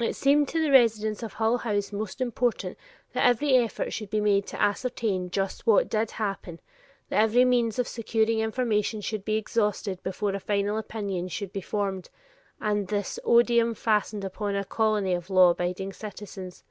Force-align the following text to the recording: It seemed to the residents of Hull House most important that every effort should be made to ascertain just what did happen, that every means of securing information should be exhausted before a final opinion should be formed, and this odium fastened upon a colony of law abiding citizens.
It 0.00 0.16
seemed 0.16 0.48
to 0.48 0.60
the 0.60 0.72
residents 0.72 1.22
of 1.22 1.34
Hull 1.34 1.58
House 1.58 1.92
most 1.92 2.20
important 2.20 2.76
that 3.12 3.24
every 3.24 3.54
effort 3.56 3.92
should 3.92 4.10
be 4.10 4.20
made 4.20 4.44
to 4.48 4.60
ascertain 4.60 5.30
just 5.30 5.64
what 5.64 5.88
did 5.88 6.10
happen, 6.10 6.58
that 7.08 7.22
every 7.22 7.44
means 7.44 7.78
of 7.78 7.86
securing 7.86 8.40
information 8.40 9.00
should 9.00 9.24
be 9.24 9.36
exhausted 9.36 10.02
before 10.02 10.34
a 10.34 10.40
final 10.40 10.76
opinion 10.76 11.28
should 11.28 11.52
be 11.52 11.60
formed, 11.60 12.10
and 12.60 12.88
this 12.88 13.20
odium 13.24 13.74
fastened 13.74 14.24
upon 14.24 14.56
a 14.56 14.64
colony 14.64 15.14
of 15.14 15.30
law 15.30 15.50
abiding 15.50 15.92
citizens. 15.92 16.64